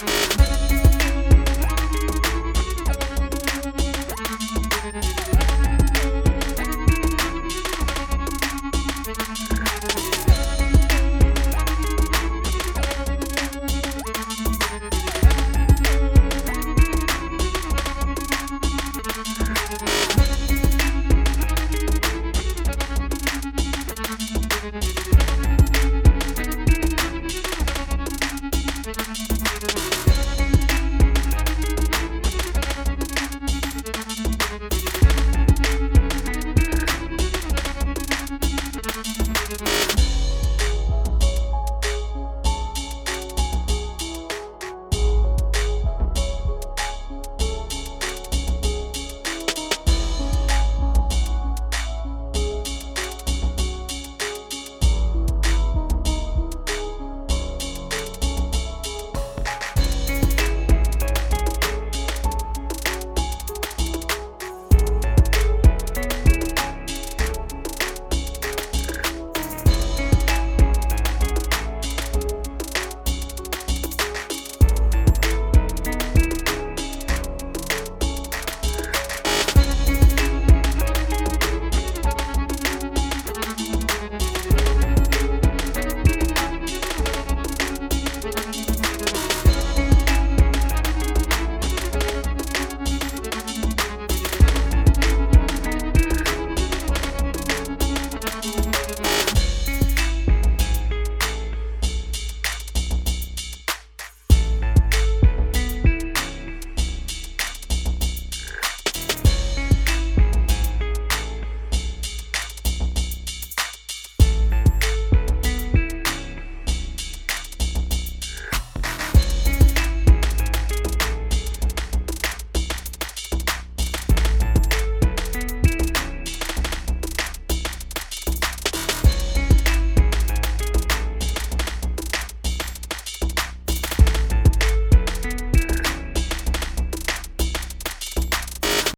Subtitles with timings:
[0.00, 0.67] Música
[39.48, 40.07] thank you